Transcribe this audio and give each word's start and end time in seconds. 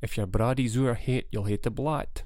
If 0.00 0.16
your 0.16 0.28
braddies 0.28 0.76
oor 0.76 0.94
hate, 0.94 1.26
you'll 1.32 1.44
hate 1.44 1.64
the 1.64 1.70
blat. 1.70 2.22